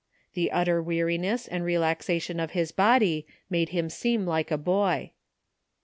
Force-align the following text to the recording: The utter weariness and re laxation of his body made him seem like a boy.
The 0.33 0.51
utter 0.51 0.81
weariness 0.81 1.47
and 1.47 1.63
re 1.63 1.75
laxation 1.75 2.43
of 2.43 2.53
his 2.57 2.71
body 2.71 3.27
made 3.51 3.69
him 3.69 3.87
seem 3.87 4.25
like 4.25 4.49
a 4.49 4.57
boy. 4.57 5.11